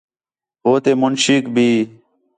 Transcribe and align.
ہو 0.63 0.71
تے 0.83 0.91
منشیک 1.01 1.43
بھی 1.55 1.69